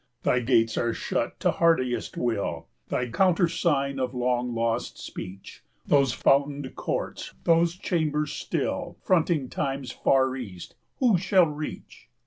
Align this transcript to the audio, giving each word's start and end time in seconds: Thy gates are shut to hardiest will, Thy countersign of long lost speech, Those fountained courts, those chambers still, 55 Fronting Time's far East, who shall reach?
Thy 0.23 0.39
gates 0.39 0.79
are 0.79 0.95
shut 0.95 1.39
to 1.41 1.51
hardiest 1.51 2.17
will, 2.17 2.67
Thy 2.89 3.07
countersign 3.11 3.99
of 3.99 4.15
long 4.15 4.51
lost 4.55 4.97
speech, 4.97 5.63
Those 5.85 6.11
fountained 6.11 6.75
courts, 6.75 7.35
those 7.43 7.75
chambers 7.75 8.31
still, 8.33 8.93
55 9.01 9.05
Fronting 9.07 9.49
Time's 9.49 9.91
far 9.91 10.35
East, 10.35 10.73
who 10.97 11.19
shall 11.19 11.45
reach? 11.45 12.09